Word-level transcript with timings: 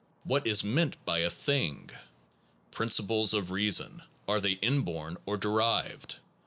What 0.23 0.47
is 0.47 0.63
meant 0.63 0.97
by 1.05 1.19
a 1.19 1.29
thing? 1.29 1.91
Principles 2.71 3.35
of 3.35 3.51
reason, 3.51 4.01
are 4.27 4.39
they 4.41 4.53
inborn 4.53 5.17
or 5.27 5.37
derived? 5.37 6.15